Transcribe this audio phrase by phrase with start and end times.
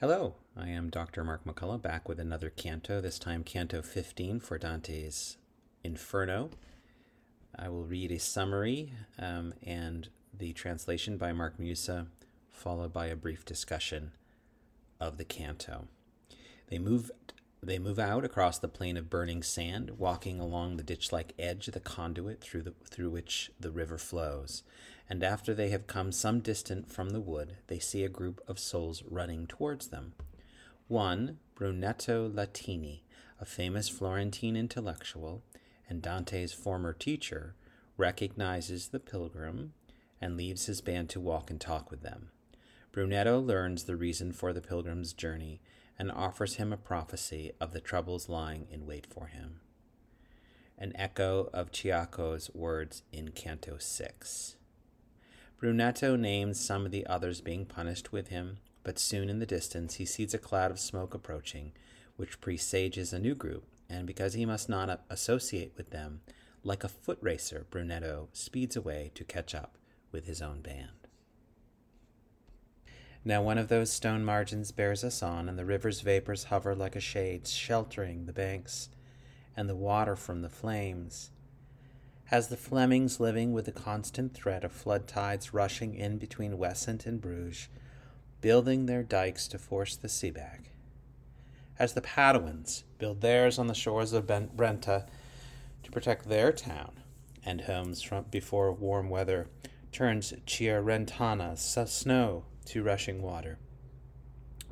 [0.00, 1.22] Hello, I am Dr.
[1.22, 5.36] Mark McCullough back with another canto, this time Canto 15 for Dante's
[5.84, 6.50] Inferno.
[7.56, 12.08] I will read a summary um, and the translation by Mark Musa,
[12.50, 14.10] followed by a brief discussion
[15.00, 15.86] of the canto.
[16.66, 17.12] They move
[17.62, 21.72] they move out across the plain of burning sand, walking along the ditch-like edge of
[21.72, 24.64] the conduit through the through which the river flows
[25.08, 28.58] and after they have come some distance from the wood, they see a group of
[28.58, 30.14] souls running towards them.
[30.88, 33.02] One, Brunetto Latini,
[33.40, 35.42] a famous Florentine intellectual
[35.88, 37.54] and Dante's former teacher,
[37.96, 39.72] recognizes the pilgrim
[40.20, 42.30] and leaves his band to walk and talk with them.
[42.92, 45.60] Brunetto learns the reason for the pilgrim's journey
[45.98, 49.60] and offers him a prophecy of the troubles lying in wait for him.
[50.78, 54.56] An echo of Ciacco's words in Canto 6.
[55.64, 59.94] Brunetto names some of the others being punished with him, but soon in the distance
[59.94, 61.72] he sees a cloud of smoke approaching,
[62.16, 66.20] which presages a new group, and because he must not associate with them,
[66.64, 69.78] like a foot racer, Brunetto speeds away to catch up
[70.12, 71.08] with his own band.
[73.24, 76.94] Now one of those stone margins bears us on, and the river's vapors hover like
[76.94, 78.90] a shade, sheltering the banks
[79.56, 81.30] and the water from the flames
[82.34, 87.06] as the Flemings living with the constant threat of flood tides rushing in between Wissant
[87.06, 87.68] and Bruges,
[88.40, 90.70] building their dikes to force the sea back.
[91.78, 95.06] As the Paduans build theirs on the shores of Brenta
[95.84, 96.94] to protect their town
[97.44, 99.46] and homes from before warm weather
[99.92, 103.60] turns Chiarentana's snow to rushing water.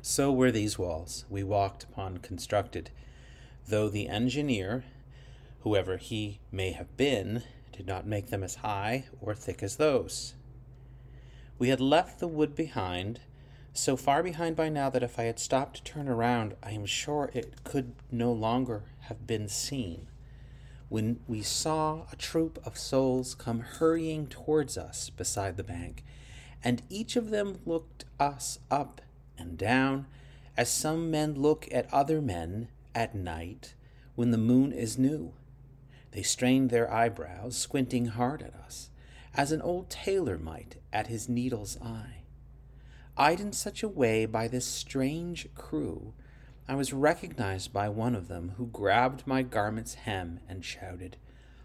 [0.01, 2.89] So were these walls we walked upon constructed,
[3.65, 4.83] though the engineer
[5.63, 10.33] whoever he may have been, did not make them as high or thick as those.
[11.57, 13.21] We had left the wood behind,
[13.71, 16.85] so far behind by now that if I had stopped to turn around, I am
[16.85, 20.07] sure it could no longer have been seen.
[20.89, 26.03] When we saw a troop of souls come hurrying towards us beside the bank,
[26.61, 29.01] and each of them looked us up
[29.37, 30.07] and down,
[30.57, 33.75] as some men look at other men at night
[34.15, 35.33] when the moon is new.
[36.13, 38.91] They strained their eyebrows, squinting hard at us,
[39.33, 42.21] as an old tailor might at his needle's eye.
[43.17, 46.13] Eyed in such a way by this strange crew,
[46.67, 51.17] I was recognized by one of them who grabbed my garment's hem and shouted,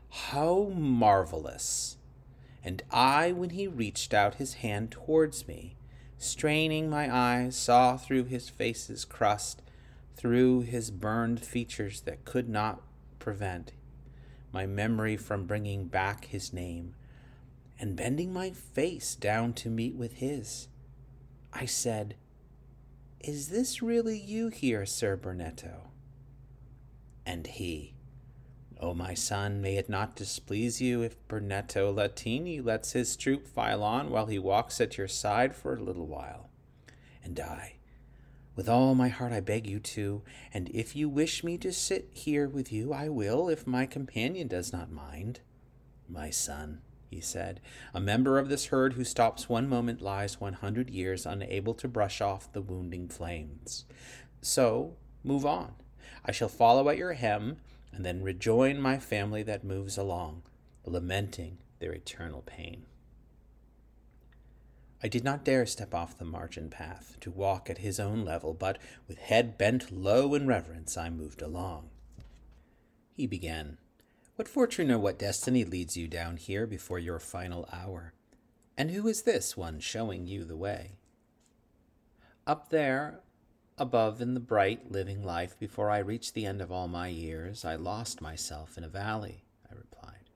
[0.09, 1.99] How marvelous!
[2.65, 5.77] And I, when he reached out his hand towards me,
[6.17, 9.61] straining my eyes, saw through his face's crust,
[10.17, 12.81] through his burned features that could not
[13.19, 13.73] prevent
[14.53, 16.95] my memory from bringing back his name,
[17.79, 20.69] and bending my face down to meet with his,
[21.53, 22.17] I said,
[23.21, 25.89] Is this really you here, Sir Brunetto?
[27.25, 27.95] And he,
[28.81, 33.49] O oh, my son, may it not displease you if Brunetto Latini lets his troop
[33.49, 36.49] file on while he walks at your side for a little while.
[37.25, 37.78] And I,
[38.59, 42.09] with all my heart I beg you to, and if you wish me to sit
[42.11, 45.39] here with you, I will, if my companion does not mind.
[46.09, 47.61] My son, he said,
[47.95, 51.87] a member of this herd who stops one moment lies one hundred years unable to
[51.87, 53.85] brush off the wounding flames.
[54.43, 55.75] So, move on.
[56.25, 57.59] I shall follow at your hem,
[57.93, 60.43] and then rejoin my family that moves along,
[60.85, 62.87] lamenting their eternal pain.
[65.03, 68.53] I did not dare step off the margin path to walk at his own level,
[68.53, 71.91] but with head bent low in reverence I moved along.
[73.13, 73.79] He began,
[74.35, 78.13] What fortune or what destiny leads you down here before your final hour?
[78.77, 80.99] And who is this one showing you the way?
[82.47, 83.21] Up there,
[83.77, 87.65] above in the bright living life, before I reached the end of all my years,
[87.65, 90.31] I lost myself in a valley, I replied.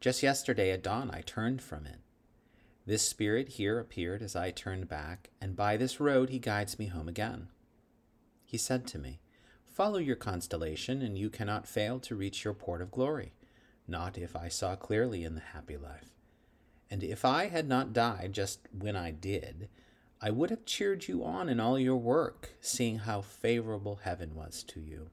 [0.00, 1.98] Just yesterday at dawn I turned from it.
[2.88, 6.86] This spirit here appeared as I turned back, and by this road he guides me
[6.86, 7.48] home again.
[8.46, 9.20] He said to me,
[9.66, 13.34] Follow your constellation, and you cannot fail to reach your port of glory,
[13.86, 16.14] not if I saw clearly in the happy life.
[16.90, 19.68] And if I had not died just when I did,
[20.22, 24.62] I would have cheered you on in all your work, seeing how favorable heaven was
[24.62, 25.10] to you.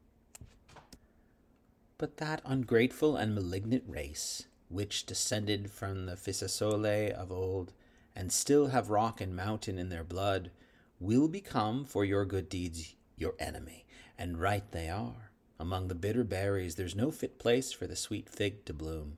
[1.97, 7.73] But that ungrateful and malignant race, which descended from the Fiesole of old,
[8.15, 10.51] and still have rock and mountain in their blood,
[10.99, 13.85] will become for your good deeds your enemy,
[14.17, 15.31] and right they are.
[15.59, 19.17] Among the bitter berries there's no fit place for the sweet fig to bloom.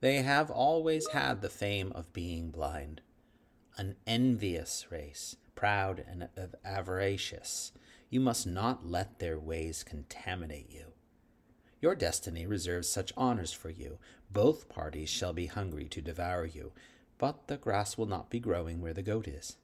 [0.00, 3.00] They have always had the fame of being blind.
[3.78, 6.28] An envious race, proud and
[6.64, 7.72] avaricious.
[8.10, 10.92] You must not let their ways contaminate you.
[11.80, 13.98] Your destiny reserves such honors for you.
[14.30, 16.72] Both parties shall be hungry to devour you,
[17.18, 19.56] but the grass will not be growing where the goat is.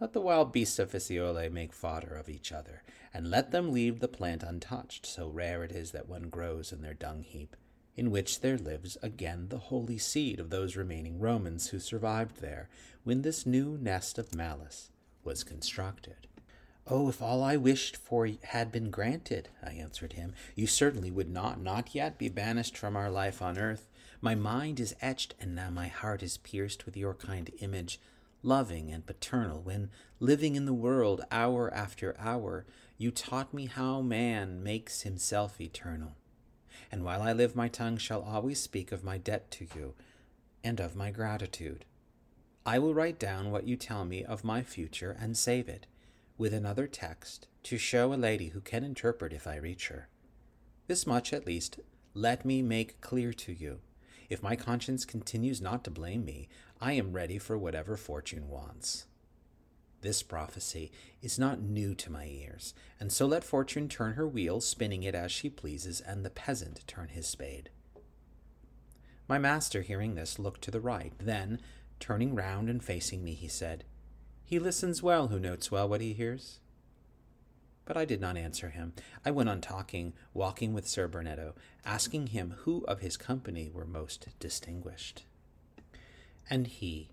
[0.00, 2.82] Let the wild beasts of Fiesole make fodder of each other,
[3.12, 6.82] and let them leave the plant untouched, so rare it is that one grows in
[6.82, 7.56] their dung heap,
[7.96, 12.68] in which there lives again the holy seed of those remaining Romans who survived there
[13.04, 14.90] when this new nest of malice
[15.22, 16.26] was constructed.
[16.86, 21.30] Oh, if all I wished for had been granted, I answered him, you certainly would
[21.30, 23.88] not, not yet be banished from our life on earth.
[24.20, 27.98] My mind is etched, and now my heart is pierced with your kind image,
[28.42, 29.88] loving and paternal, when,
[30.20, 32.66] living in the world hour after hour,
[32.98, 36.16] you taught me how man makes himself eternal.
[36.92, 39.94] And while I live, my tongue shall always speak of my debt to you
[40.62, 41.86] and of my gratitude.
[42.66, 45.86] I will write down what you tell me of my future and save it
[46.36, 50.08] with another text to show a lady who can interpret if I reach her.
[50.86, 51.78] This much, at least,
[52.12, 53.80] let me make clear to you.
[54.28, 56.48] If my conscience continues not to blame me,
[56.80, 59.06] I am ready for whatever fortune wants.
[60.00, 60.92] This prophecy
[61.22, 65.14] is not new to my ears, and so let fortune turn her wheel, spinning it
[65.14, 67.70] as she pleases, and the peasant turn his spade.
[69.26, 71.14] My master, hearing this, looked to the right.
[71.18, 71.58] Then,
[72.00, 73.84] turning round and facing me, he said,
[74.44, 76.60] he listens well who notes well what he hears.
[77.86, 78.94] But I did not answer him.
[79.24, 81.54] I went on talking, walking with Sir Brunetto,
[81.84, 85.24] asking him who of his company were most distinguished.
[86.48, 87.10] And he,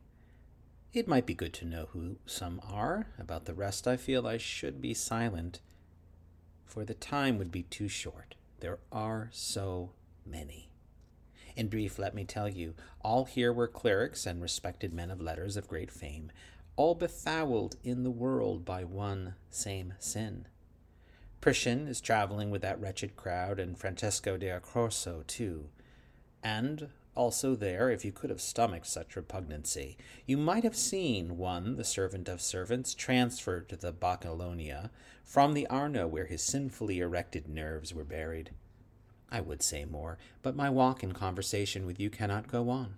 [0.94, 3.08] it might be good to know who some are.
[3.20, 5.60] About the rest, I feel I should be silent,
[6.66, 8.36] for the time would be too short.
[8.60, 9.92] There are so
[10.26, 10.70] many.
[11.56, 15.58] In brief, let me tell you, all here were clerics and respected men of letters
[15.58, 16.32] of great fame,
[16.82, 20.48] all befouled in the world by one same sin.
[21.40, 25.70] Priscian is traveling with that wretched crowd, and Francesco de Accorso too.
[26.42, 29.96] And also there, if you could have stomached such repugnancy,
[30.26, 34.90] you might have seen one, the servant of servants, transferred to the Bacchiglione
[35.24, 38.50] from the Arno where his sinfully erected nerves were buried.
[39.30, 42.96] I would say more, but my walk and conversation with you cannot go on.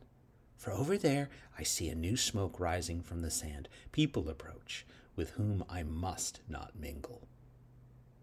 [0.63, 1.29] For over there
[1.59, 3.67] I see a new smoke rising from the sand.
[3.91, 7.27] People approach, with whom I must not mingle.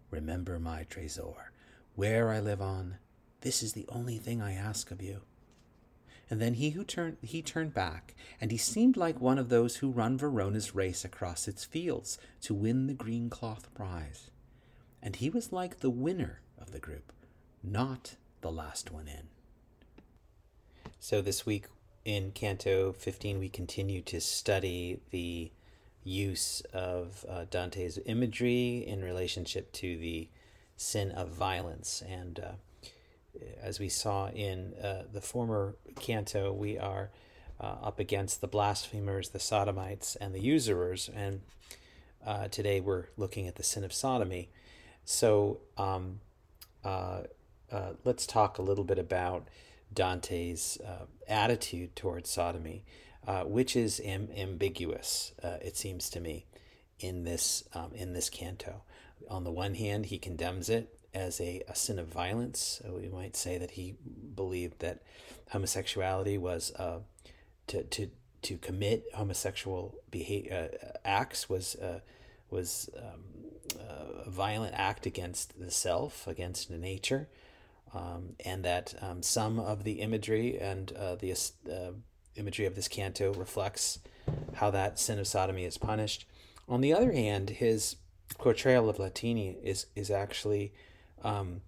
[0.09, 1.51] Remember my Tresor,
[1.93, 2.95] where I live on.
[3.41, 5.21] This is the only thing I ask of you.
[6.31, 9.75] And then he who turned he turned back, and he seemed like one of those
[9.75, 14.31] who run Verona's race across its fields to win the green cloth prize.
[14.99, 17.13] And he was like the winner of the group,
[17.61, 19.27] not the last one in.
[20.99, 21.67] So this week
[22.05, 25.51] in Canto 15, we continue to study the
[26.03, 30.27] use of uh, Dante's imagery in relationship to the
[30.75, 32.01] sin of violence.
[32.07, 32.51] And uh,
[33.61, 37.11] as we saw in uh, the former canto, we are
[37.59, 41.09] uh, up against the blasphemers, the sodomites, and the usurers.
[41.15, 41.41] And
[42.25, 44.49] uh, today we're looking at the sin of sodomy.
[45.05, 46.21] So um,
[46.83, 47.21] uh,
[48.03, 49.47] let's talk a little bit about
[49.93, 52.83] Dante's uh, attitude towards sodomy,
[53.27, 56.45] uh, which is am- ambiguous, uh, it seems to me,
[56.99, 58.83] in this um, in this canto.
[59.29, 62.81] On the one hand, he condemns it as a, a sin of violence.
[62.87, 63.95] We might say that he
[64.35, 65.01] believed that
[65.49, 66.99] homosexuality was uh,
[67.67, 68.09] to to
[68.43, 71.99] to commit homosexual behavior uh, acts was uh,
[72.49, 73.23] was um,
[74.25, 77.27] a violent act against the self, against nature
[77.93, 81.91] um, and that um, some of the imagery and uh, the uh,
[82.35, 83.99] imagery of this canto reflects
[84.55, 86.25] how that sin of sodomy is punished.
[86.67, 87.97] On the other hand, his
[88.37, 90.73] portrayal of Latini is is actually
[91.23, 91.61] um,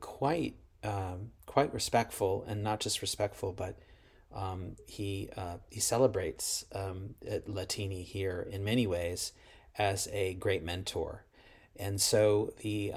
[0.00, 3.78] quite um, quite respectful, and not just respectful, but
[4.34, 7.14] um, he uh, he celebrates um,
[7.46, 9.32] Latini here in many ways
[9.78, 11.24] as a great mentor,
[11.76, 12.92] and so the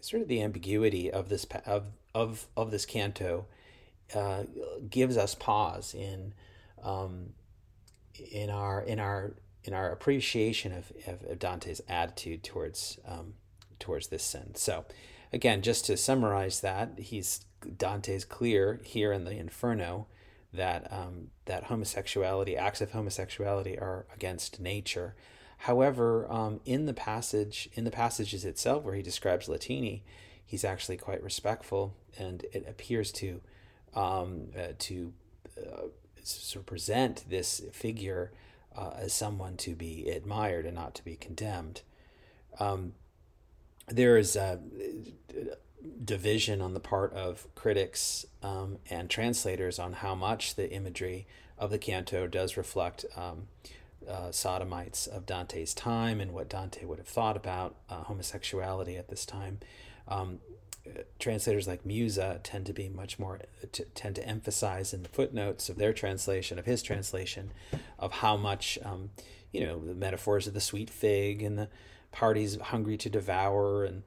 [0.00, 3.46] sort of the ambiguity of this of of of this canto
[4.14, 4.44] uh,
[4.88, 6.34] gives us pause in
[6.82, 7.34] um,
[8.32, 13.34] in our in our in our appreciation of, of, Dante's attitude towards um,
[13.78, 14.54] towards this sin.
[14.54, 14.86] So,
[15.32, 17.44] again, just to summarize that, he's
[17.76, 20.06] Dante's clear here in the Inferno
[20.52, 25.14] that um, that homosexuality, acts of homosexuality, are against nature,
[25.58, 30.02] However, um, in the passage, in the passages itself where he describes Latini,
[30.44, 33.40] he's actually quite respectful, and it appears to
[33.94, 35.12] um, uh, to
[35.58, 35.88] uh,
[36.22, 38.30] sort of present this figure
[38.76, 41.82] uh, as someone to be admired and not to be condemned.
[42.60, 42.92] Um,
[43.88, 44.60] there is a
[46.04, 51.26] division on the part of critics um, and translators on how much the imagery
[51.58, 53.48] of the canto does reflect um,
[54.06, 59.08] uh, sodomites of Dante's time and what Dante would have thought about uh, homosexuality at
[59.08, 59.60] this time.
[60.06, 60.40] Um,
[61.18, 63.40] translators like Musa tend to be much more
[63.72, 67.52] t- tend to emphasize in the footnotes of their translation of his translation
[67.98, 69.10] of how much um,
[69.52, 71.68] you know the metaphors of the sweet fig and the
[72.10, 74.02] parties hungry to devour and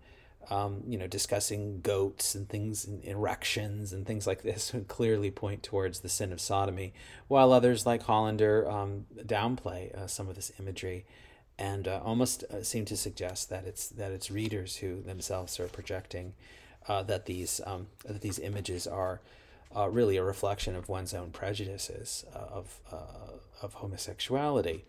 [0.49, 5.31] um, you know discussing goats and things and erections and things like this would clearly
[5.31, 6.93] point towards the sin of sodomy
[7.27, 11.05] while others like Hollander um, downplay uh, some of this imagery
[11.57, 15.67] and uh, almost uh, seem to suggest that it's that it's readers who themselves are
[15.67, 16.33] projecting
[16.87, 19.21] uh, that these um, that these images are
[19.75, 22.79] uh, really a reflection of one's own prejudices uh, of
[23.61, 24.85] of homosexuality.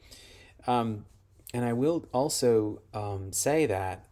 [0.66, 1.04] Um,
[1.52, 4.06] and I will also um, say that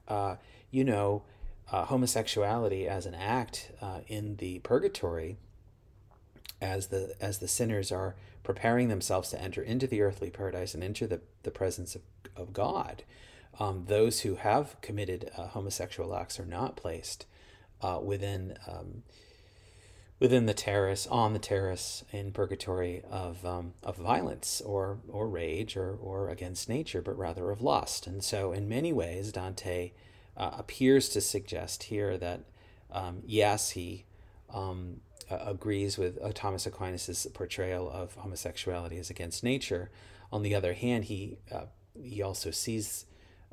[0.71, 1.23] you know
[1.67, 3.71] homosexuality as an act
[4.09, 5.37] in the purgatory,
[6.61, 10.83] as the as the sinners are preparing themselves to enter into the earthly paradise and
[10.83, 12.03] enter the, the presence of,
[12.37, 13.05] of God.
[13.59, 17.27] Um, those who have committed uh, homosexual acts are not placed
[17.83, 19.03] uh, within um,
[20.19, 25.77] within the terrace on the terrace in purgatory of um, of violence or or rage
[25.77, 28.07] or or against nature, but rather of lust.
[28.07, 29.93] And so, in many ways, Dante
[30.37, 32.41] uh, appears to suggest here that
[32.93, 34.05] um, yes, he
[34.53, 39.91] um, uh, agrees with uh, Thomas Aquinas's portrayal of homosexuality as against nature.
[40.33, 41.67] On the other hand, he uh,
[42.01, 43.07] he also sees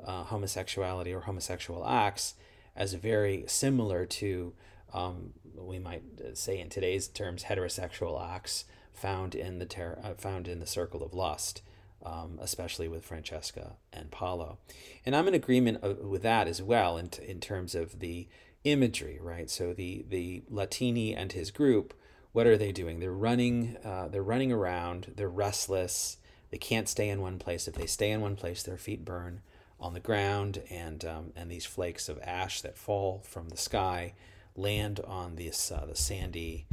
[0.04, 2.34] uh, homosexuality or homosexual acts
[2.76, 4.52] as very similar to,
[4.94, 6.02] um, we might
[6.34, 11.02] say in today's terms, heterosexual acts found in the ter- uh, found in the circle
[11.02, 11.62] of lust,
[12.04, 14.58] um, especially with Francesca and Paolo.
[15.04, 18.28] And I'm in agreement uh, with that as well in, t- in terms of the
[18.64, 19.50] imagery, right?
[19.50, 21.94] So the the Latini and his group,
[22.32, 23.00] what are they doing?
[23.00, 23.76] They're running.
[23.84, 25.12] Uh, they're running around.
[25.16, 26.18] They're restless.
[26.50, 27.68] They can't stay in one place.
[27.68, 29.42] If they stay in one place, their feet burn
[29.80, 34.14] on the ground, and um, and these flakes of ash that fall from the sky
[34.56, 36.66] land on this uh, the sandy,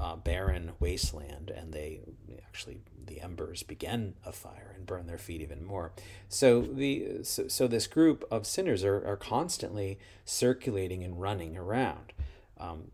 [0.00, 2.00] uh, barren wasteland, and they
[2.46, 5.92] actually the embers begin a fire and burn their feet even more.
[6.28, 12.12] So the so, so this group of sinners are, are constantly circulating and running around.
[12.58, 12.90] Um,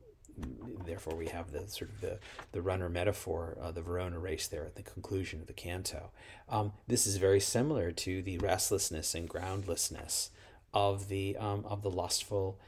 [0.87, 2.19] therefore we have the sort of the,
[2.52, 6.11] the runner metaphor, uh, the Verona race there at the conclusion of the canto.
[6.49, 10.31] Um, this is very similar to the restlessness and groundlessness
[10.73, 12.59] of the um, of the lustful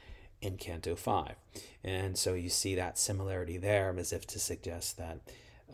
[0.40, 1.37] in Canto Five,
[1.85, 5.18] and so you see that similarity there, as if to suggest that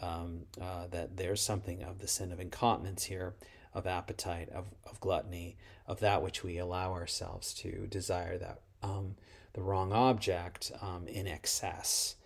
[0.02, 3.34] um, uh, that there's something of the sin of incontinence here,
[3.72, 5.56] of appetite, of, of gluttony,
[5.86, 9.16] of that which we allow ourselves to desire that um,
[9.52, 12.16] the wrong object um, in excess.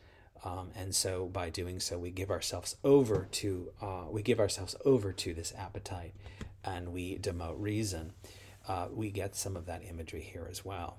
[0.43, 4.75] Um, and so by doing so, we give ourselves over to uh, we give ourselves
[4.85, 6.15] over to this appetite,
[6.65, 8.13] and we demote reason.
[8.67, 10.99] Uh, we get some of that imagery here as well.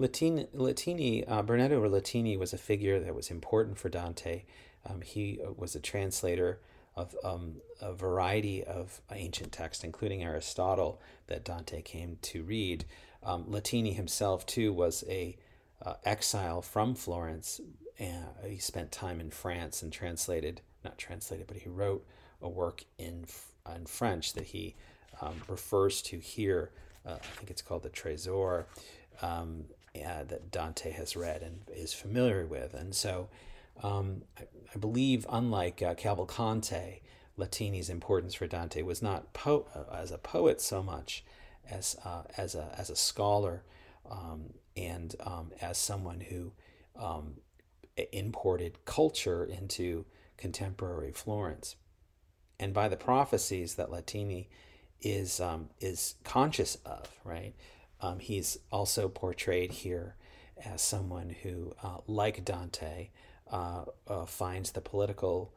[0.00, 4.44] Latini, Latini uh, Brunetto Latini was a figure that was important for Dante.
[4.88, 6.58] Um, he uh, was a translator
[6.96, 12.86] of um, a variety of ancient texts, including Aristotle, that Dante came to read.
[13.22, 15.36] Um, Latini himself, too, was a
[15.84, 17.60] uh, exile from Florence.
[17.98, 22.06] And he spent time in France and translated, not translated, but he wrote
[22.40, 23.26] a work in,
[23.76, 24.74] in French that he
[25.20, 26.70] um, refers to here.
[27.04, 28.64] Uh, I think it's called the Trésor,
[29.22, 32.74] um, uh, that Dante has read and is familiar with.
[32.74, 33.28] And so
[33.82, 34.44] um, I,
[34.74, 37.00] I, believe, unlike uh, Cavalcante,
[37.38, 41.24] Latini's importance for Dante was not po- uh, as a poet so much
[41.68, 43.62] as uh, as a as a scholar
[44.10, 46.52] um, and um, as someone who
[46.96, 47.34] um,
[48.12, 50.04] imported culture into
[50.36, 51.76] contemporary Florence,
[52.58, 54.48] and by the prophecies that Latini
[55.00, 57.54] is um, is conscious of, right?
[58.02, 60.14] Um, he's also portrayed here
[60.64, 63.08] as someone who, uh, like Dante,
[63.50, 65.52] uh, uh, finds the political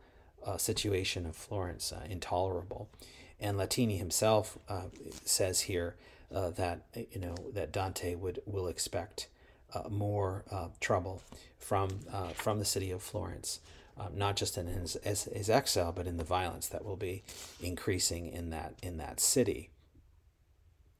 [0.46, 2.90] uh, situation of Florence uh, intolerable
[3.40, 4.84] and Latini himself uh,
[5.26, 5.96] says here
[6.32, 6.82] that
[7.12, 9.28] you know that Dante would will expect
[9.90, 10.44] more
[10.80, 11.22] trouble
[11.60, 12.00] from
[12.34, 13.60] from the city of Florence,
[13.98, 17.24] uh, not just in his, his, his exile, but in the violence that will be
[17.62, 19.70] increasing in that in that city.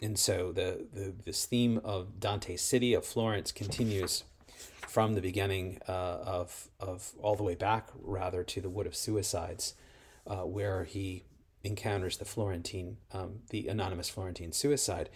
[0.02, 4.24] And so the, the this theme of Dante's city of Florence continues
[4.88, 8.96] from the beginning uh, of of all the way back rather to the Wood of
[8.96, 9.76] Suicides,
[10.26, 11.24] where he
[11.64, 15.10] encounters the Florentine, um, the anonymous Florentine suicide,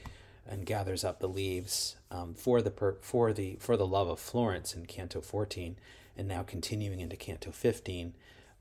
[0.48, 4.19] and gathers up the leaves um, for the per, for the for the love of
[4.19, 5.77] Florence in Canto 14,
[6.17, 8.13] and now continuing into Canto 15,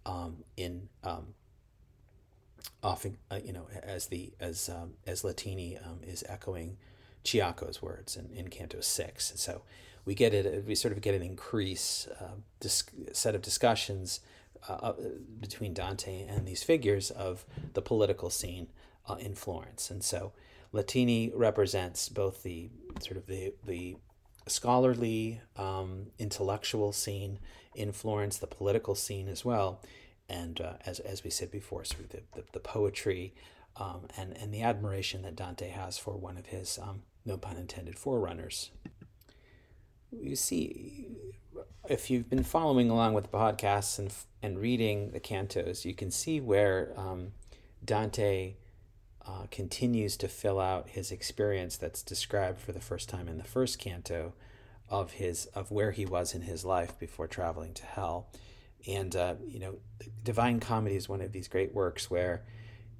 [0.04, 1.34] um, in um,
[2.82, 6.76] often uh, you know as the as um, as Latini um, is echoing
[7.24, 9.32] Ciacco's words in, in Canto 6.
[9.36, 9.62] So
[10.04, 14.20] we get it we sort of get an increase uh, dis- set of discussions
[14.68, 14.92] uh, uh,
[15.40, 17.44] between Dante and these figures of
[17.74, 18.68] the political scene
[19.08, 19.90] uh, in Florence.
[19.90, 20.32] And so
[20.72, 22.70] Latini represents both the
[23.00, 23.96] sort of the, the
[24.46, 27.38] scholarly, um, intellectual scene
[27.74, 29.80] in Florence, the political scene as well,
[30.28, 33.34] and uh, as, as we said before, sort of the, the, the poetry
[33.76, 37.56] um, and, and the admiration that Dante has for one of his, um, no pun
[37.56, 38.70] intended, forerunners.
[40.10, 41.08] You see,
[41.88, 46.10] if you've been following along with the podcasts and, and reading the cantos, you can
[46.10, 47.32] see where um,
[47.84, 48.54] Dante
[49.26, 53.44] uh, continues to fill out his experience that's described for the first time in the
[53.44, 54.32] first canto
[54.88, 58.28] of his of where he was in his life before traveling to hell
[58.86, 59.76] and uh, you know
[60.22, 62.44] divine comedy is one of these great works where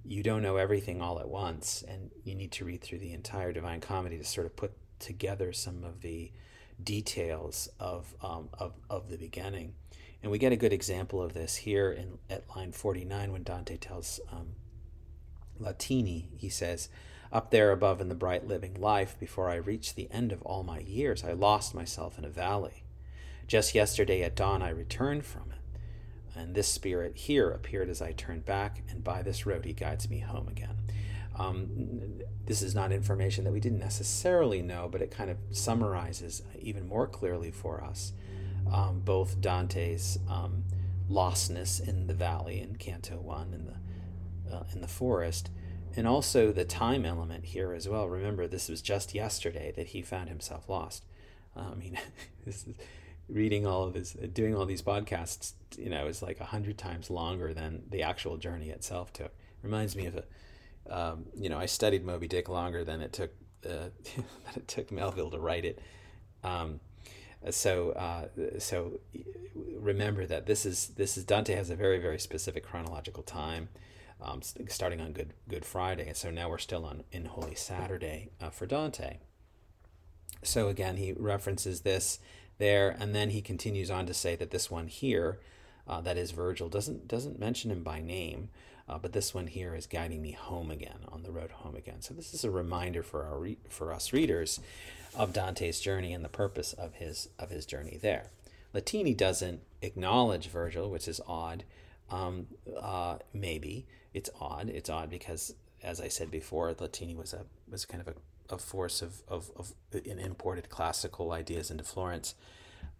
[0.04, 3.52] you don't know everything all at once and you need to read through the entire
[3.52, 6.30] divine comedy to sort of put together some of the
[6.82, 9.74] details of, um, of, of the beginning
[10.22, 13.76] and we get a good example of this here in at line 49 when dante
[13.76, 14.54] tells um,
[15.60, 16.88] Latini, he says,
[17.32, 20.62] up there above in the bright living life, before I reached the end of all
[20.62, 22.84] my years, I lost myself in a valley.
[23.46, 25.58] Just yesterday at dawn, I returned from it.
[26.36, 30.10] And this spirit here appeared as I turned back, and by this road he guides
[30.10, 30.76] me home again.
[31.38, 36.42] Um, this is not information that we didn't necessarily know, but it kind of summarizes
[36.58, 38.12] even more clearly for us
[38.72, 40.64] um, both Dante's um,
[41.10, 43.76] lostness in the valley in Canto 1 and the
[44.54, 45.50] uh, in the forest,
[45.96, 48.08] and also the time element here as well.
[48.08, 51.04] Remember, this was just yesterday that he found himself lost.
[51.56, 51.98] I mean,
[52.44, 52.74] this is,
[53.28, 57.10] reading all of his, doing all these podcasts, you know, is like a hundred times
[57.10, 59.32] longer than the actual journey itself took.
[59.62, 60.24] Reminds me of a,
[60.88, 63.32] um, you know, I studied Moby Dick longer than it took
[63.64, 65.80] uh, than it took Melville to write it.
[66.44, 66.80] Um,
[67.50, 69.00] so uh, so
[69.54, 73.68] remember that this is this is Dante has a very very specific chronological time
[74.20, 76.08] um, starting on Good Good Friday.
[76.08, 79.18] And so now we're still on in Holy Saturday uh, for Dante.
[80.42, 82.18] So again, he references this
[82.58, 85.38] there, and then he continues on to say that this one here,
[85.86, 88.48] uh, that is Virgil, doesn't doesn't mention him by name,
[88.88, 92.00] uh, but this one here is guiding me home again on the road home again.
[92.00, 94.60] So this is a reminder for our re- for us readers
[95.14, 98.30] of Dante's journey and the purpose of his of his journey there.
[98.74, 101.64] Latini doesn't acknowledge Virgil, which is odd.
[102.10, 102.46] Um,
[102.78, 104.68] uh, maybe it's odd.
[104.68, 108.14] It's odd because, as I said before, Latini was a was kind of a,
[108.50, 112.34] a force of, of, of imported classical ideas into Florence.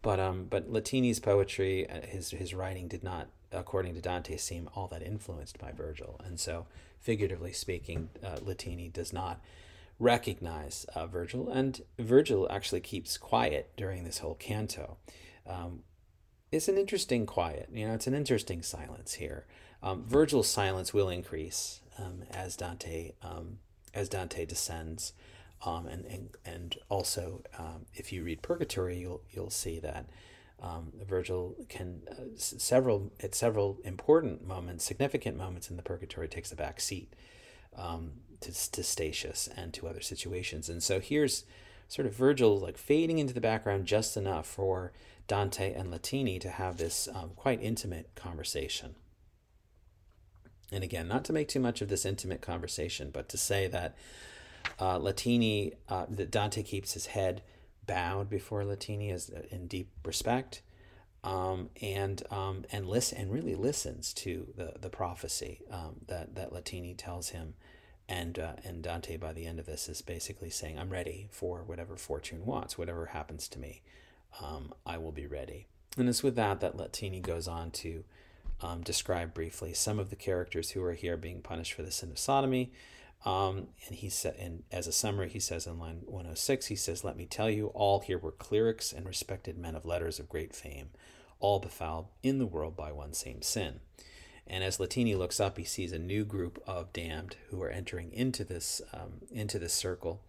[0.02, 4.68] But um, but Latini's poetry, uh, his his writing did not, according to Dante, seem
[4.74, 6.66] all that influenced by Virgil, and so
[7.00, 9.40] figuratively speaking, uh, Latini does not
[9.98, 14.96] recognize uh, Virgil, and Virgil actually keeps quiet during this whole canto.
[15.46, 15.82] Um,
[16.52, 19.46] it's an interesting quiet, you know, it's an interesting silence here.
[19.82, 23.58] Um, Virgil's silence will increase um, as Dante um,
[23.94, 25.12] as Dante descends,
[25.64, 30.06] um, and, and and also um, if you read Purgatory, you'll you'll see that
[30.62, 36.52] um, Virgil can uh, several at several important moments, significant moments in the Purgatory, takes
[36.52, 37.12] a back seat
[38.40, 41.44] to to Statius and to other situations, and so here's
[41.88, 44.92] sort of Virgil like fading into the background just enough for
[45.28, 48.96] Dante and Latini to have this quite intimate conversation.
[50.72, 53.96] And again, not to make too much of this intimate conversation, but to say that
[54.78, 57.42] uh, Latini, uh, that Dante keeps his head
[57.86, 60.62] bowed before Latini as uh, in deep respect,
[61.24, 66.52] um, and um, and listen and really listens to the the prophecy um, that that
[66.52, 67.54] Latini tells him,
[68.08, 71.62] and uh, and Dante by the end of this is basically saying, "I'm ready for
[71.62, 73.82] whatever fortune wants, whatever happens to me,
[74.42, 78.04] um, I will be ready." And it's with that that Latini goes on to
[78.60, 82.10] um, describe briefly some of the characters who are here being punished for the sin
[82.10, 82.72] of sodomy.
[83.26, 87.02] Um, and he said, and as a summary, he says in line 106, he says,
[87.02, 90.54] "Let me tell you, all here were clerics and respected men of letters of great
[90.54, 90.90] fame,
[91.40, 93.80] all befouled in the world by one same sin."
[94.46, 98.12] And as Latini looks up, he sees a new group of damned who are entering
[98.12, 100.22] into this um, into this circle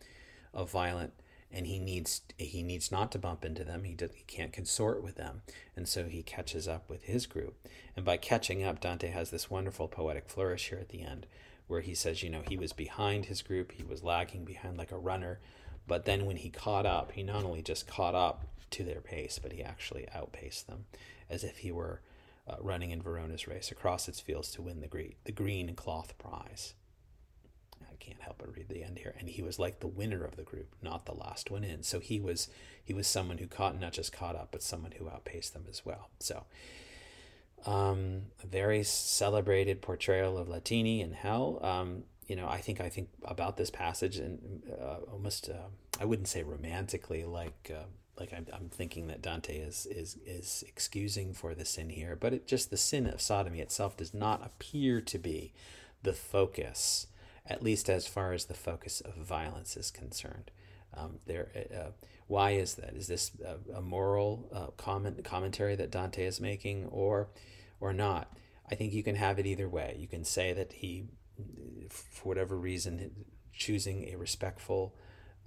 [0.51, 1.13] of violent
[1.51, 3.83] and he needs he needs not to bump into them.
[3.83, 5.41] He he can't consort with them,
[5.75, 7.55] and so he catches up with his group.
[7.95, 11.25] And by catching up, Dante has this wonderful poetic flourish here at the end,
[11.67, 14.91] where he says, you know, he was behind his group, he was lagging behind like
[14.91, 15.39] a runner,
[15.86, 19.39] but then when he caught up, he not only just caught up to their pace,
[19.41, 20.86] but he actually outpaced them,
[21.30, 22.01] as if he were
[22.47, 26.17] uh, running in Verona's race across its fields to win the green the green cloth
[26.17, 26.73] prize
[27.91, 29.15] I can't help but read the end here.
[29.19, 31.84] And he was like the winner of the group, not the last one in.
[31.84, 32.47] So he was
[32.84, 35.86] he was someone who caught not just caught up, but someone who outpaced them as
[35.86, 36.10] well.
[36.19, 36.45] So
[37.65, 41.60] um, a very celebrated portrayal of Latini in hell.
[41.62, 45.67] Um, you know, I think I think about this passage and uh, almost uh,
[46.00, 47.86] I wouldn't say romantically, like uh,
[48.20, 52.34] like I'm, I'm thinking that Dante is is is excusing for the sin here, but
[52.34, 55.54] it just the sin of sodomy itself does not appear to be
[56.04, 57.08] the focus
[57.50, 60.52] at least as far as the focus of violence is concerned.
[60.97, 61.91] Um, there, uh,
[62.27, 62.95] why is that?
[62.95, 67.29] Is this a, a moral uh, comment commentary that Dante is making, or
[67.79, 68.36] or not?
[68.69, 69.95] I think you can have it either way.
[69.97, 71.05] You can say that he,
[71.89, 74.95] for whatever reason, choosing a respectful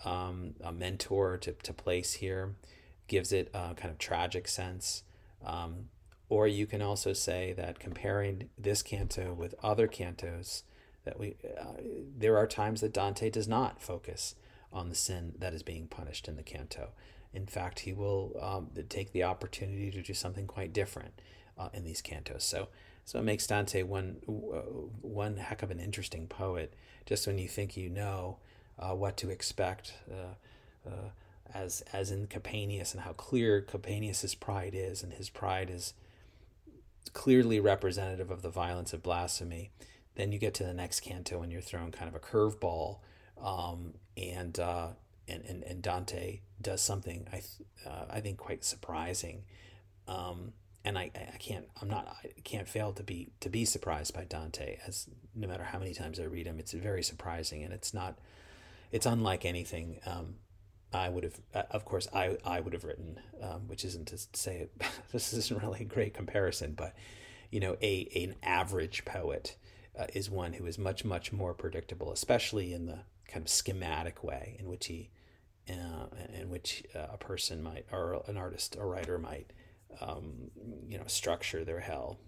[0.04, 2.54] um, a mentor to, to place here
[3.08, 5.02] gives it a kind of tragic sense.
[5.44, 5.88] Um,
[6.28, 10.62] or you can also say that comparing this canto with other cantos
[11.04, 11.72] that we uh,
[12.16, 14.34] there are times that Dante does not focus
[14.72, 16.90] on the sin that is being punished in the canto.
[17.32, 21.20] In fact, he will um, take the opportunity to do something quite different
[21.58, 22.42] uh, in these cantos.
[22.42, 22.68] So,
[23.04, 24.32] so it makes Dante one uh,
[25.02, 26.74] one heck of an interesting poet.
[27.06, 28.38] Just when you think you know
[28.78, 31.10] uh, what to expect, uh, uh,
[31.54, 35.94] as as in Capaneus and how clear Capaneus's pride is, and his pride is
[37.12, 39.70] clearly representative of the violence of blasphemy
[40.20, 42.98] then you get to the next canto and you're thrown kind of a curveball,
[43.42, 43.94] um,
[44.28, 44.88] and, uh,
[45.28, 47.42] and and and Dante does something I
[47.88, 49.44] uh, I think quite surprising,
[50.08, 50.52] um,
[50.84, 54.24] and I, I can't I'm not I can't fail to be to be surprised by
[54.24, 57.94] Dante as no matter how many times I read him it's very surprising and it's
[57.94, 58.18] not
[58.92, 60.34] it's unlike anything um,
[60.92, 64.18] I would have, uh, of course, I, I would have written, um, which isn't to
[64.32, 64.68] say
[65.12, 66.94] this isn't really a great comparison, but
[67.50, 69.56] you know, a an average poet
[70.00, 74.24] uh, is one who is much, much more predictable, especially in the kind of schematic
[74.24, 75.10] way in which he,
[75.68, 79.52] uh, in which uh, a person might, or an artist, a writer might,
[80.00, 80.50] um,
[80.88, 82.18] you know, structure their hell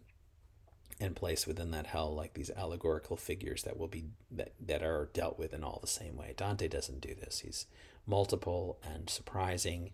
[1.01, 5.09] and place within that hell like these allegorical figures that will be that, that are
[5.15, 6.35] dealt with in all the same way.
[6.37, 7.41] Dante doesn't do this.
[7.41, 7.67] He's
[8.07, 9.93] multiple and surprising,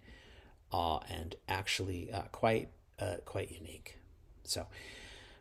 [0.72, 3.98] uh, and actually uh, quite uh, quite unique.
[4.42, 4.66] So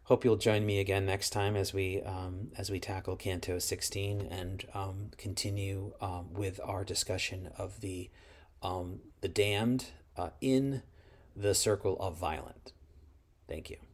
[0.08, 4.22] hope you'll join me again next time as we um, as we tackle Canto 16
[4.22, 8.10] and um, continue um, with our discussion of the
[8.64, 10.82] um, the damned uh, in
[11.36, 12.72] the circle of violent.
[13.48, 13.87] Thank you.